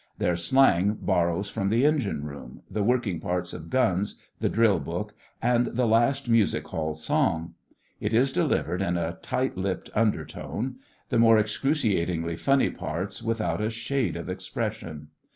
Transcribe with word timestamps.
Their 0.17 0.35
slang 0.35 0.95
borrows 0.99 1.47
from 1.47 1.69
the 1.69 1.85
engine 1.85 2.23
room, 2.25 2.63
the 2.67 2.81
working 2.81 3.19
parts 3.19 3.53
of 3.53 3.69
guns, 3.69 4.19
the 4.39 4.49
drill 4.49 4.79
book, 4.79 5.13
and 5.43 5.67
the 5.67 5.85
last 5.85 6.27
music 6.27 6.65
hall 6.69 6.95
song. 6.95 7.53
It 7.99 8.11
is 8.11 8.33
delivered 8.33 8.81
in 8.81 8.97
a 8.97 9.19
tight 9.21 9.57
lipped 9.57 9.91
undertone; 9.93 10.77
the 11.09 11.19
more 11.19 11.37
excruciatingly 11.37 12.35
funny 12.35 12.71
parts 12.71 13.21
without 13.21 13.61
a 13.61 13.69
shade 13.69 14.15
of 14.17 14.27
expression. 14.27 15.09